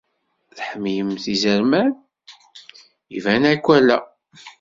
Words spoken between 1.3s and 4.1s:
izerman? Iban akk ala.